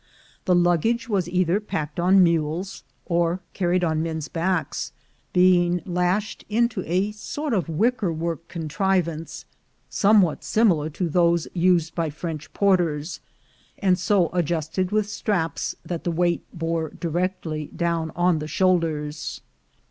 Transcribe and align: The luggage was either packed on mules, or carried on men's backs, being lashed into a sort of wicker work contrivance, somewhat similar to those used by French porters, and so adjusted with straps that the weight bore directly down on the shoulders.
The 0.45 0.55
luggage 0.55 1.07
was 1.07 1.29
either 1.29 1.59
packed 1.59 1.99
on 1.99 2.23
mules, 2.23 2.83
or 3.05 3.39
carried 3.53 3.83
on 3.83 4.01
men's 4.01 4.29
backs, 4.29 4.93
being 5.31 5.79
lashed 5.85 6.43
into 6.49 6.81
a 6.91 7.11
sort 7.11 7.53
of 7.53 7.69
wicker 7.69 8.11
work 8.11 8.47
contrivance, 8.47 9.45
somewhat 9.91 10.43
similar 10.43 10.89
to 10.89 11.07
those 11.07 11.47
used 11.53 11.93
by 11.93 12.09
French 12.09 12.51
porters, 12.51 13.19
and 13.77 13.99
so 13.99 14.31
adjusted 14.33 14.89
with 14.89 15.07
straps 15.07 15.75
that 15.85 16.03
the 16.03 16.11
weight 16.11 16.43
bore 16.51 16.89
directly 16.89 17.67
down 17.75 18.11
on 18.15 18.39
the 18.39 18.47
shoulders. 18.47 19.41